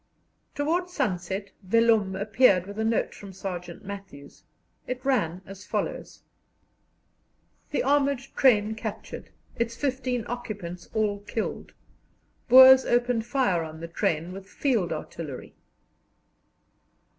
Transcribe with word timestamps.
Towards 0.55 0.91
sunset 0.93 1.51
Vellum 1.61 2.15
appeared 2.15 2.65
with 2.65 2.79
a 2.79 2.83
note 2.83 3.13
from 3.13 3.31
Sergeant 3.33 3.85
Matthews. 3.85 4.41
It 4.87 5.05
ran 5.05 5.43
as 5.45 5.63
follows: 5.63 6.23
"The 7.69 7.83
armoured 7.83 8.17
train 8.35 8.73
captured; 8.73 9.29
its 9.57 9.75
fifteen 9.75 10.25
occupants 10.25 10.89
all 10.95 11.19
killed. 11.19 11.73
Boers 12.49 12.83
opened 12.83 13.27
fire 13.27 13.61
on 13.61 13.79
the 13.79 13.87
train 13.87 14.31
with 14.33 14.47
field 14.49 14.91
artillery." 14.91 15.53